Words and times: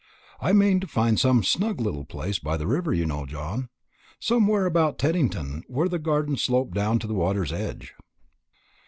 I 0.39 0.51
mean 0.51 0.79
to 0.79 0.87
find 0.87 1.19
some 1.19 1.43
snug 1.43 1.79
little 1.79 2.05
place 2.05 2.39
by 2.39 2.57
the 2.57 2.65
river, 2.65 2.91
you 2.91 3.05
know, 3.05 3.19
Saltram 3.23 3.69
somewhere 4.19 4.65
about 4.65 4.97
Teddington, 4.97 5.61
where 5.67 5.87
the 5.87 5.99
gardens 5.99 6.41
slope 6.41 6.73
down 6.73 6.97
to 6.97 7.05
the 7.07 7.13
water's 7.13 7.53
edge." 7.53 7.93